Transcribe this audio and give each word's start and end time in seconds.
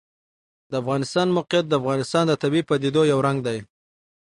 د 0.71 0.73
افغانستان 0.81 1.27
د 1.29 1.31
موقعیت 1.37 1.65
د 1.69 1.73
افغانستان 1.81 2.23
د 2.27 2.33
طبیعي 2.41 2.63
پدیدو 2.69 3.01
یو 3.11 3.19
رنګ 3.27 3.37
دی. 3.47 3.57